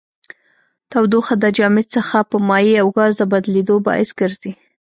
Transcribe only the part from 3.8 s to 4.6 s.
باعث ګرځي.